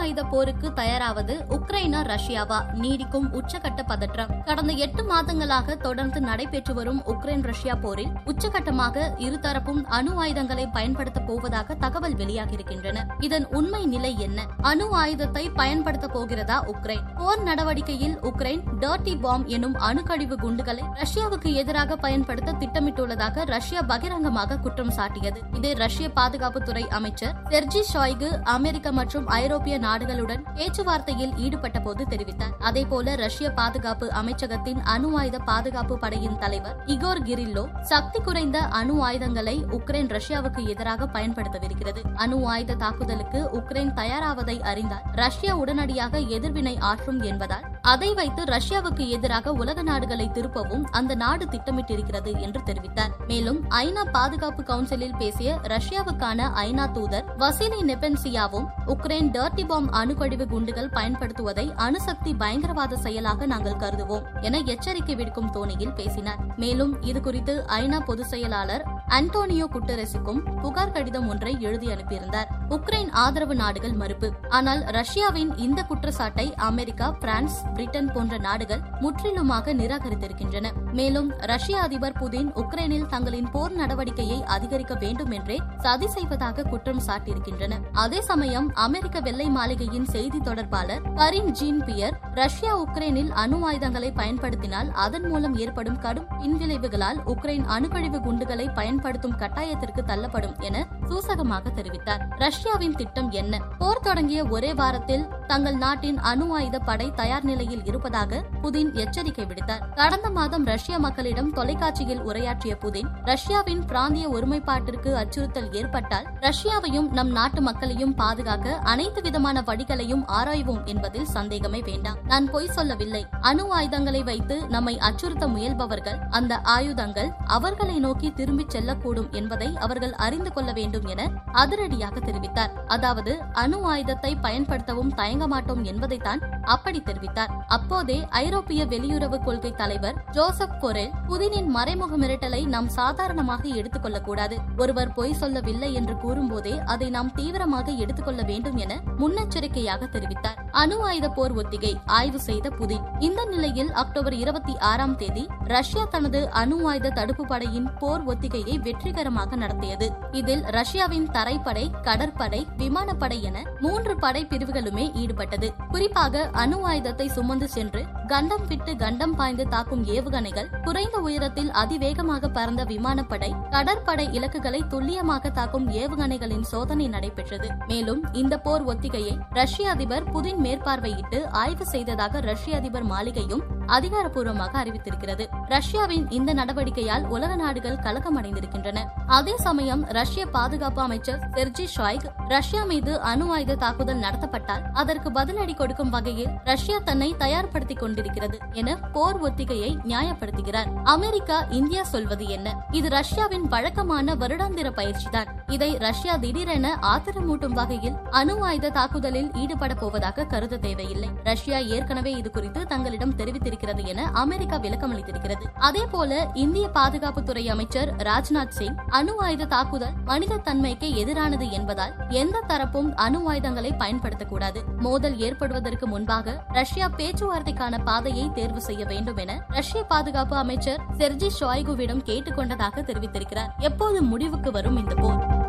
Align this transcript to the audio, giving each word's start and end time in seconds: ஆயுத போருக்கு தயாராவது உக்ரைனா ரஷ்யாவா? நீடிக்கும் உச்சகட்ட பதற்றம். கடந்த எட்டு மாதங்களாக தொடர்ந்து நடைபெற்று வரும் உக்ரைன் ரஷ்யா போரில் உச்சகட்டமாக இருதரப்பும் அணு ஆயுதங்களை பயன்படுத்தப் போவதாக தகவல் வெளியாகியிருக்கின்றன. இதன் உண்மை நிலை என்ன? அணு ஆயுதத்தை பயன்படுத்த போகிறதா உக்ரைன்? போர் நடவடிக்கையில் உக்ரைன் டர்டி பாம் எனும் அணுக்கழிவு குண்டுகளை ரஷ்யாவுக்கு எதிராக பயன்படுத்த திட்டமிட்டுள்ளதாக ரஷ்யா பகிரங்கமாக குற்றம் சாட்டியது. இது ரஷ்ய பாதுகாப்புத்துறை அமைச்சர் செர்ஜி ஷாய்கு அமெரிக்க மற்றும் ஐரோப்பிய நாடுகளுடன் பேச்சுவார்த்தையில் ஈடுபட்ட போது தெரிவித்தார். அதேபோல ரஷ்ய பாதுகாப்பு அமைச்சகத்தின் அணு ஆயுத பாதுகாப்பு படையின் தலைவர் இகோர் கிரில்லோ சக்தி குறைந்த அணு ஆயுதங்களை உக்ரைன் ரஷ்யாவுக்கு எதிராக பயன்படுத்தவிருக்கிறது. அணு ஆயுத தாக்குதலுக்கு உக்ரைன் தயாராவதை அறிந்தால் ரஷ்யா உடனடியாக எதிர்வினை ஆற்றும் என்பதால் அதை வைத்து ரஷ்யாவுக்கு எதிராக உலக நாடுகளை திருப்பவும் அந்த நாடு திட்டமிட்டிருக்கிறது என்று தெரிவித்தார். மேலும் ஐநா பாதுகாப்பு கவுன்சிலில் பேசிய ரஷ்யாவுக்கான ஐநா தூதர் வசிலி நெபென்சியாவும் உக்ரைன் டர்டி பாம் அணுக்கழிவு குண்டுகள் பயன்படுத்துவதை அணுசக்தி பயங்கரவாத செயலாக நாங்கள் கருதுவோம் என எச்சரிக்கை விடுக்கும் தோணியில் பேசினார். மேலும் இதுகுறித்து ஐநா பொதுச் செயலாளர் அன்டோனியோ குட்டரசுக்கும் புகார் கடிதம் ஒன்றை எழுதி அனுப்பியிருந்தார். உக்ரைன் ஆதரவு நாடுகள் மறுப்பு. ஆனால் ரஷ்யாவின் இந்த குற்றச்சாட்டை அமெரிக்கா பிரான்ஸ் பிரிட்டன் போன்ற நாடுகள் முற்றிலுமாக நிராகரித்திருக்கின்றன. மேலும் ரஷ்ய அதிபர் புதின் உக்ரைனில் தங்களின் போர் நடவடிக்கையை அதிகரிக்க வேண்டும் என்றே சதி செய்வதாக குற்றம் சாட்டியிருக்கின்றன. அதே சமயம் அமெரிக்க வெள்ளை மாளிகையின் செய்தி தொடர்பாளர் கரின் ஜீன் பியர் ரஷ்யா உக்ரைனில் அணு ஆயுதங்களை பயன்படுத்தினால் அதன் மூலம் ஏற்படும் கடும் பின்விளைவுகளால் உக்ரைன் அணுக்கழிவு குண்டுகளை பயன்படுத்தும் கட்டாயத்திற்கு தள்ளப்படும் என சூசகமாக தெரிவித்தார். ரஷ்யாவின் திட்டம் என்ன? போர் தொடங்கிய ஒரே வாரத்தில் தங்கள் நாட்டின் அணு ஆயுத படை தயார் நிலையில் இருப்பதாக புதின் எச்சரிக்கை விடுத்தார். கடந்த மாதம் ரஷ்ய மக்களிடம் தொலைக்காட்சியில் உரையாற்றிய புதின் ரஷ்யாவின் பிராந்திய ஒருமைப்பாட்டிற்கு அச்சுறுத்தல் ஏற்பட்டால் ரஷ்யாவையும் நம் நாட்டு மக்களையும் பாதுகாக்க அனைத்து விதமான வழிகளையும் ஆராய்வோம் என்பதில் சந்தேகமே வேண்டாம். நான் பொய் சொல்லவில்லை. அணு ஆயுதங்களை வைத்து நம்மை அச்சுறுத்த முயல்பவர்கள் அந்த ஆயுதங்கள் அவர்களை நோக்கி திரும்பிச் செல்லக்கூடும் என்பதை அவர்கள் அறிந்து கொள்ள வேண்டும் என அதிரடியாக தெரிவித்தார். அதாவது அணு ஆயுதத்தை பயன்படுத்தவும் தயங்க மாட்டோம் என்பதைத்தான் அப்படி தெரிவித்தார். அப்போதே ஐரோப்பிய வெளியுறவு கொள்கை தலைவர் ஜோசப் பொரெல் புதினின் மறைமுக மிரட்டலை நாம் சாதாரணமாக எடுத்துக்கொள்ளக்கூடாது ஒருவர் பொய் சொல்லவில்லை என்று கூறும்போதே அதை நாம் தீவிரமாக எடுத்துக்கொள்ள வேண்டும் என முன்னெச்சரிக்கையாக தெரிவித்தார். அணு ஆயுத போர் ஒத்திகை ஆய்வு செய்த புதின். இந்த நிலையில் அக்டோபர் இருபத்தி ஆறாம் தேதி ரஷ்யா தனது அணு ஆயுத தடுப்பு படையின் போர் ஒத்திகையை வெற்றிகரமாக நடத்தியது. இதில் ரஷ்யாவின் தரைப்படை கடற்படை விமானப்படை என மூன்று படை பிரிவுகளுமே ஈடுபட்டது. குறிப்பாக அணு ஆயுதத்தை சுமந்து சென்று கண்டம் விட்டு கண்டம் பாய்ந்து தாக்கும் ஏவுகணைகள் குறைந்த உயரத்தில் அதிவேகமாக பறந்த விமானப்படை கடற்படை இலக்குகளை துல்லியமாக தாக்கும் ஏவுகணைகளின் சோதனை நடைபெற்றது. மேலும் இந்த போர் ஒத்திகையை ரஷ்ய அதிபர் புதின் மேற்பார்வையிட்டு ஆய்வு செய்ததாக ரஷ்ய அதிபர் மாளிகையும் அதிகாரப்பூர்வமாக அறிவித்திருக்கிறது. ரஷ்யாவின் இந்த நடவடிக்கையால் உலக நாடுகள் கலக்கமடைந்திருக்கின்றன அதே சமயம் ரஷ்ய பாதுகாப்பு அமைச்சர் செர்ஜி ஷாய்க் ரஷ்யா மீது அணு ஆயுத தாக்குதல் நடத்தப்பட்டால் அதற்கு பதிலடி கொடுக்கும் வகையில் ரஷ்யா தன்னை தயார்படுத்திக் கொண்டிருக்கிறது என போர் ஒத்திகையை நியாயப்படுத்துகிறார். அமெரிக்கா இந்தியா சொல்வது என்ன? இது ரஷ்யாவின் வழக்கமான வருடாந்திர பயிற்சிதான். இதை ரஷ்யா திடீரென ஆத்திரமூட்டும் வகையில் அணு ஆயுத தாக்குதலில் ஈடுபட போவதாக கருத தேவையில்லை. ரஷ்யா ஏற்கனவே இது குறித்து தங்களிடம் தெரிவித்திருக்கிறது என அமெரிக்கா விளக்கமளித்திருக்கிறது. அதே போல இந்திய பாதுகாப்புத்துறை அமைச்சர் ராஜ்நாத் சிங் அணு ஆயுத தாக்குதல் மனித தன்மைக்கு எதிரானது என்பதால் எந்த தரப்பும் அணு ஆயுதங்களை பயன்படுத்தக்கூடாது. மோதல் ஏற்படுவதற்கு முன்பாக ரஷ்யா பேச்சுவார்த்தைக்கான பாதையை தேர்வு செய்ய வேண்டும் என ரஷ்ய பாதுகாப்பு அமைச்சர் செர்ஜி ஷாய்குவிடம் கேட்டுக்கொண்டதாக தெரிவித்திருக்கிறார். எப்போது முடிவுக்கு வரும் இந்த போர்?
ஆயுத 0.00 0.22
போருக்கு 0.24 0.72
தயாராவது 0.72 1.34
உக்ரைனா 1.48 2.00
ரஷ்யாவா? 2.02 2.58
நீடிக்கும் 2.74 3.28
உச்சகட்ட 3.32 3.80
பதற்றம். 3.86 4.42
கடந்த 4.44 4.72
எட்டு 4.72 5.02
மாதங்களாக 5.02 5.76
தொடர்ந்து 5.76 6.20
நடைபெற்று 6.20 6.74
வரும் 6.74 7.02
உக்ரைன் 7.06 7.42
ரஷ்யா 7.42 7.74
போரில் 7.74 8.12
உச்சகட்டமாக 8.24 9.04
இருதரப்பும் 9.18 9.82
அணு 9.82 10.16
ஆயுதங்களை 10.16 10.66
பயன்படுத்தப் 10.66 11.26
போவதாக 11.26 11.74
தகவல் 11.74 12.14
வெளியாகியிருக்கின்றன. 12.14 12.98
இதன் 13.20 13.46
உண்மை 13.50 13.86
நிலை 13.86 14.18
என்ன? 14.18 14.46
அணு 14.62 14.88
ஆயுதத்தை 14.92 15.50
பயன்படுத்த 15.50 16.06
போகிறதா 16.06 16.64
உக்ரைன்? 16.64 17.04
போர் 17.16 17.42
நடவடிக்கையில் 17.42 18.18
உக்ரைன் 18.22 18.62
டர்டி 18.80 19.20
பாம் 19.20 19.46
எனும் 19.46 19.74
அணுக்கழிவு 19.74 20.36
குண்டுகளை 20.36 20.84
ரஷ்யாவுக்கு 20.94 21.52
எதிராக 21.52 21.96
பயன்படுத்த 21.96 22.52
திட்டமிட்டுள்ளதாக 22.52 23.44
ரஷ்யா 23.44 23.82
பகிரங்கமாக 23.82 24.56
குற்றம் 24.56 24.92
சாட்டியது. 24.92 25.38
இது 25.52 25.74
ரஷ்ய 25.74 26.10
பாதுகாப்புத்துறை 26.16 26.88
அமைச்சர் 26.88 27.34
செர்ஜி 27.48 27.82
ஷாய்கு 27.94 28.42
அமெரிக்க 28.42 28.92
மற்றும் 28.92 29.26
ஐரோப்பிய 29.26 29.78
நாடுகளுடன் 29.90 30.42
பேச்சுவார்த்தையில் 30.56 31.34
ஈடுபட்ட 31.44 31.78
போது 31.80 32.02
தெரிவித்தார். 32.10 32.54
அதேபோல 32.68 33.14
ரஷ்ய 33.24 33.48
பாதுகாப்பு 33.60 34.08
அமைச்சகத்தின் 34.20 34.80
அணு 34.94 35.10
ஆயுத 35.18 35.38
பாதுகாப்பு 35.50 35.94
படையின் 35.98 36.38
தலைவர் 36.38 36.76
இகோர் 36.86 37.22
கிரில்லோ 37.28 37.64
சக்தி 37.92 38.20
குறைந்த 38.20 38.58
அணு 38.80 38.96
ஆயுதங்களை 39.08 39.56
உக்ரைன் 39.78 40.10
ரஷ்யாவுக்கு 40.16 40.62
எதிராக 40.74 41.08
பயன்படுத்தவிருக்கிறது. 41.16 42.02
அணு 42.24 42.38
ஆயுத 42.52 42.78
தாக்குதலுக்கு 42.84 43.42
உக்ரைன் 43.58 43.92
தயாராவதை 43.94 44.56
அறிந்தால் 44.70 45.06
ரஷ்யா 45.22 45.54
உடனடியாக 45.62 46.18
எதிர்வினை 46.36 46.74
ஆற்றும் 46.90 47.20
என்பதால் 47.30 47.66
அதை 47.92 48.14
வைத்து 48.14 48.42
ரஷ்யாவுக்கு 48.44 49.04
எதிராக 49.08 49.52
உலக 49.52 49.82
நாடுகளை 49.82 50.26
திருப்பவும் 50.30 50.84
அந்த 50.90 51.12
நாடு 51.14 51.44
திட்டமிட்டிருக்கிறது 51.44 52.32
என்று 52.40 52.60
தெரிவித்தார். 52.66 53.12
மேலும் 53.26 53.58
ஐநா 53.70 54.02
பாதுகாப்பு 54.12 54.62
கவுன்சிலில் 54.62 55.16
பேசிய 55.18 55.58
ரஷ்யாவுக்கான 55.62 56.48
ஐநா 56.64 56.86
தூதர் 56.92 57.24
வசிலி 57.38 57.80
நெபென்சியாவும் 57.80 58.66
உக்ரைன் 58.86 59.30
டர்டி 59.36 59.64
பாம் 59.66 59.88
அணுக்கழிவு 59.92 60.46
குண்டுகள் 60.46 60.90
பயன்படுத்துவதை 60.90 61.66
அணுசக்தி 61.76 62.34
பயங்கரவாத 62.34 62.96
செயலாக 62.96 63.46
நாங்கள் 63.46 63.80
கருதுவோம் 63.84 64.26
என 64.40 64.58
எச்சரிக்கை 64.58 65.14
விடுக்கும் 65.14 65.52
தோணியில் 65.52 65.94
பேசினார். 65.94 66.40
மேலும் 66.56 66.94
இதுகுறித்து 67.02 67.56
ஐநா 67.80 68.00
பொதுச் 68.00 68.28
செயலாளர் 68.28 68.84
அன்டோனியோ 69.08 69.66
குட்டரசுக்கும் 69.74 70.42
புகார் 70.60 70.92
கடிதம் 70.92 71.28
ஒன்றை 71.28 71.54
எழுதி 71.60 71.86
அனுப்பியிருந்தார். 71.86 72.50
உக்ரைன் 72.68 73.10
ஆதரவு 73.24 73.54
நாடுகள் 73.54 73.92
மறுப்பு. 73.92 74.28
ஆனால் 74.48 74.82
ரஷ்யாவின் 74.98 75.52
இந்த 75.56 75.80
குற்றச்சாட்டை 75.82 76.46
அமெரிக்கா 76.54 77.08
பிரான்ஸ் 77.10 77.58
பிரிட்டன் 77.80 78.12
போன்ற 78.12 78.38
நாடுகள் 78.38 78.80
முற்றிலுமாக 79.00 79.74
நிராகரித்திருக்கின்றன. 79.74 80.66
மேலும் 80.92 81.28
ரஷ்ய 81.38 81.80
அதிபர் 81.80 82.16
புதின் 82.18 82.48
உக்ரைனில் 82.54 83.06
தங்களின் 83.06 83.50
போர் 83.50 83.76
நடவடிக்கையை 83.76 84.42
அதிகரிக்க 84.42 84.94
வேண்டும் 84.94 85.30
என்றே 85.30 85.56
சதி 85.78 86.08
செய்வதாக 86.08 86.62
குற்றம் 86.62 87.00
சாட்டியிருக்கின்றன. 87.06 87.76
அதே 87.92 88.20
சமயம் 88.20 88.72
அமெரிக்க 88.74 89.20
வெள்ளை 89.20 89.46
மாளிகையின் 89.46 90.04
செய்தி 90.04 90.40
தொடர்பாளர் 90.40 91.02
கரின் 91.14 91.50
ஜீன் 91.50 91.84
பியர் 91.84 92.18
ரஷ்யா 92.34 92.82
உக்ரைனில் 92.82 93.30
அணு 93.30 93.64
ஆயுதங்களை 93.64 94.12
பயன்படுத்தினால் 94.12 94.90
அதன் 94.92 95.28
மூலம் 95.28 95.56
ஏற்படும் 95.56 95.98
கடும் 95.98 96.28
பின்விளைவுகளால் 96.38 97.22
உக்ரைன் 97.26 97.64
அணுக்கழிவு 97.76 98.20
குண்டுகளை 98.20 98.74
பயன்படுத்தும் 98.74 99.38
கட்டாயத்திற்கு 99.38 100.04
தள்ளப்படும் 100.04 100.58
என 100.58 100.86
சூசகமாக 101.08 101.72
தெரிவித்தார். 101.74 102.28
ரஷ்யாவின் 102.36 102.94
திட்டம் 102.94 103.30
என்ன? 103.30 103.62
போர் 103.78 104.00
தொடங்கிய 104.00 104.44
ஒரே 104.44 104.74
வாரத்தில் 104.74 105.28
தங்கள் 105.46 105.76
நாட்டின் 105.76 106.18
அணு 106.18 106.54
ஆயுத 106.56 106.78
படை 106.78 107.12
தயார் 107.14 107.44
நிலையில் 107.44 107.68
இருப்பதாக 107.78 108.42
புதின் 108.62 108.92
எச்சரிக்கை 108.94 109.44
விடுத்தார். 109.44 109.94
கடந்த 109.94 110.30
மாதம் 110.30 110.64
ரஷ்ய 110.64 110.98
மக்களிடம் 110.98 111.52
தொலைக்காட்சியில் 111.52 112.20
உரையாற்றிய 112.20 112.76
புதின் 112.76 113.08
ரஷ்யாவின் 113.24 113.84
பிராந்திய 113.84 114.28
ஒருமைப்பாட்டிற்கு 114.28 115.12
அச்சுறுத்தல் 115.14 115.72
ஏற்பட்டால் 115.72 116.26
ரஷ்யாவையும் 116.40 117.08
நம் 117.10 117.30
நாட்டு 117.30 117.60
மக்களையும் 117.60 118.14
பாதுகாக்க 118.14 118.78
அனைத்து 118.82 119.22
விதமான 119.22 119.62
வழிகளையும் 119.66 120.24
ஆராய்வோம் 120.32 120.84
என்பதில் 120.84 121.24
சந்தேகமே 121.24 121.80
வேண்டாம். 121.80 122.18
நான் 122.26 122.50
பொய் 122.50 122.68
சொல்லவில்லை. 122.68 123.26
அணு 123.40 123.70
ஆயுதங்களை 123.70 124.22
வைத்து 124.22 124.68
நம்மை 124.68 124.98
அச்சுறுத்த 124.98 125.46
முயல்பவர்கள் 125.46 126.18
அந்த 126.30 126.58
ஆயுதங்கள் 126.58 127.30
அவர்களை 127.46 127.98
நோக்கி 127.98 128.32
திரும்பிச் 128.32 128.76
செல்லக்கூடும் 128.76 129.30
என்பதை 129.30 129.76
அவர்கள் 129.76 130.12
அறிந்து 130.12 130.52
கொள்ள 130.52 130.72
வேண்டும் 130.72 131.06
என 131.06 131.30
அதிரடியாக 131.52 132.18
தெரிவித்தார். 132.20 132.84
அதாவது 132.86 133.38
அணு 133.52 133.84
ஆயுதத்தை 133.84 134.36
பயன்படுத்தவும் 134.42 135.14
தயங்க 135.14 135.46
மாட்டோம் 135.46 135.84
என்பதைத்தான் 135.84 136.40
அப்படி 136.62 137.02
தெரிவித்தார். 137.06 137.49
அப்போதே 137.68 138.16
ஐரோப்பிய 138.30 138.84
வெளியுறவு 138.84 139.38
கொள்கை 139.44 139.72
தலைவர் 139.72 140.16
ஜோசப் 140.30 140.78
பொரெல் 140.80 141.12
புதினின் 141.28 141.66
மறைமுக 141.66 142.16
மிரட்டலை 142.16 142.66
நாம் 142.66 142.88
சாதாரணமாக 142.88 143.68
எடுத்துக்கொள்ளக்கூடாது 143.68 144.56
ஒருவர் 144.76 145.12
பொய் 145.12 145.34
சொல்லவில்லை 145.34 145.94
என்று 145.94 146.14
கூறும்போதே 146.14 146.74
அதை 146.84 147.10
நாம் 147.10 147.32
தீவிரமாக 147.32 147.90
எடுத்துக்கொள்ள 147.90 148.42
வேண்டும் 148.42 148.76
என 148.76 149.00
முன்னெச்சரிக்கையாக 149.18 150.08
தெரிவித்தார். 150.12 150.58
அணு 150.70 150.96
ஆயுத 151.02 151.28
போர் 151.28 151.52
ஒத்திகை 151.52 151.92
ஆய்வு 152.06 152.40
செய்த 152.40 152.70
புதின். 152.70 153.04
இந்த 153.18 153.44
நிலையில் 153.44 153.92
அக்டோபர் 153.92 154.32
இருபத்தி 154.32 154.78
ஆறாம் 154.78 155.16
தேதி 155.16 155.48
ரஷ்யா 155.64 156.04
தனது 156.04 156.50
அணு 156.50 156.88
ஆயுத 156.88 157.10
தடுப்பு 157.10 157.46
படையின் 157.46 157.88
போர் 157.98 158.24
ஒத்திகையை 158.24 158.76
வெற்றிகரமாக 158.82 159.56
நடத்தியது. 159.56 160.12
இதில் 160.32 160.62
ரஷ்யாவின் 160.62 161.30
தரைப்படை 161.30 161.90
கடற்படை 162.02 162.66
விமானப்படை 162.76 163.42
என 163.42 163.62
மூன்று 163.80 164.16
படை 164.16 164.46
பிரிவுகளுமே 164.50 165.06
ஈடுபட்டது. 165.22 165.70
குறிப்பாக 165.90 166.48
அணு 166.52 166.78
ஆயுதத்தை 166.84 167.28
சுமந்து 167.40 167.66
சென்று 167.74 168.00
கண்டம் 168.32 168.64
விட்டு 168.70 168.92
கண்டம் 168.96 169.34
பாய்ந்து 169.34 169.64
தாக்கும் 169.68 170.02
ஏவுகணைகள் 170.14 170.68
குறைந்த 170.84 171.16
உயரத்தில் 171.26 171.70
அதிவேகமாக 171.82 172.50
பறந்த 172.56 172.82
விமானப்படை 172.90 173.48
கடற்படை 173.70 174.26
இலக்குகளை 174.38 174.80
துல்லியமாக 174.92 175.50
தாக்கும் 175.58 175.86
ஏவுகணைகளின் 176.00 176.66
சோதனை 176.72 177.06
நடைபெற்றது. 177.14 177.68
மேலும் 177.90 178.20
இந்த 178.32 178.54
போர் 178.58 178.84
ஒத்திகையை 178.84 179.34
ரஷ்ய 179.50 179.90
அதிபர் 179.90 180.26
புதின் 180.34 180.60
மேற்பார்வையிட்டு 180.64 181.40
ஆய்வு 181.62 181.86
செய்ததாக 181.86 182.40
ரஷ்ய 182.50 182.76
அதிபர் 182.76 183.06
மாளிகையும் 183.12 183.64
அதிகாரப்பூர்வமாக 183.96 184.72
அறிவித்திருக்கிறது. 184.82 185.46
ரஷ்யாவின் 185.74 186.26
இந்த 186.30 186.50
நடவடிக்கையால் 186.54 187.24
உலக 187.28 187.52
நாடுகள் 187.56 187.98
கலக்கமடைந்திருக்கின்றன 188.06 188.98
அதே 189.38 189.56
சமயம் 189.66 190.04
ரஷ்ய 190.18 190.44
பாதுகாப்பு 190.56 191.02
அமைச்சர் 191.02 191.40
செர்ஜி 191.56 191.88
ஷாய்க் 191.96 192.28
ரஷ்யா 192.48 192.84
மீது 192.84 193.14
அணு 193.22 193.48
ஆயுத 193.56 193.78
தாக்குதல் 193.84 194.22
நடத்தப்பட்டால் 194.26 194.86
அதற்கு 194.94 195.28
பதிலடி 195.30 195.76
கொடுக்கும் 195.76 196.10
வகையில் 196.10 196.54
ரஷ்யா 196.64 196.98
தன்னை 197.04 197.29
தயார்படுத்திக் 197.36 197.98
கொண்டிருக்கிறது 197.98 198.58
என 198.72 198.96
போர் 198.96 199.40
ஒத்திகையை 199.40 199.98
நியாயப்படுத்துகிறார். 200.04 201.02
அமெரிக்கா 201.04 201.60
இந்தியா 201.60 202.02
சொல்வது 202.02 202.48
என்ன? 202.48 202.76
இது 202.90 203.08
ரஷ்யாவின் 203.08 203.68
வழக்கமான 203.68 204.34
வருடாந்திர 204.34 204.90
பயிற்சிதான். 204.90 205.59
இதை 205.70 205.96
ரஷ்யா 205.96 206.36
திடீரென 206.36 206.86
ஆத்திரமூட்டும் 207.02 207.74
வகையில் 207.80 208.16
அணு 208.30 208.62
ஆயுத 208.62 208.90
தாக்குதலில் 208.90 209.50
ஈடுபட 209.52 209.94
போவதாக 209.94 210.44
கருத 210.44 210.76
தேவையில்லை. 210.76 211.28
ரஷ்யா 211.42 211.78
ஏற்கனவே 211.78 212.32
இது 212.32 212.50
குறித்து 212.50 212.86
தங்களிடம் 212.86 213.34
தெரிவித்திருக்கிறது 213.34 214.04
என 214.04 214.30
அமெரிக்கா 214.32 214.76
விளக்கமளித்திருக்கிறது. 214.76 215.64
அதே 215.78 216.06
போல 216.10 216.50
இந்திய 216.54 216.90
பாதுகாப்புத்துறை 216.94 217.66
அமைச்சர் 217.66 218.14
ராஜ்நாத் 218.16 218.68
சிங் 218.68 218.96
அணு 219.08 219.38
ஆயுத 219.38 219.64
தாக்குதல் 219.64 220.12
மனித 220.24 220.56
தன்மைக்கு 220.56 221.08
எதிரானது 221.24 221.70
என்பதால் 221.70 222.14
எந்த 222.28 222.64
தரப்பும் 222.66 223.14
அணு 223.14 223.48
ஆயுதங்களை 223.48 223.92
பயன்படுத்தக்கூடாது. 223.98 224.82
மோதல் 224.98 225.38
ஏற்படுவதற்கு 225.38 226.06
முன்பாக 226.06 226.64
ரஷ்யா 226.68 227.08
பேச்சுவார்த்தைக்கான 227.16 228.04
பாதையை 228.04 228.52
தேர்வு 228.52 228.80
செய்ய 228.80 229.04
வேண்டும் 229.04 229.36
என 229.36 229.64
ரஷ்ய 229.68 230.02
பாதுகாப்பு 230.02 230.56
அமைச்சர் 230.56 231.00
செர்ஜி 231.18 231.50
ஷாய்குவிடம் 231.60 232.24
கேட்டுக்கொண்டதாக 232.24 233.04
தெரிவித்திருக்கிறார். 233.10 233.72
எப்போது 233.78 234.22
முடிவுக்கு 234.22 234.70
வரும் 234.70 234.96
இந்த 234.96 235.14
போர்? 235.14 235.59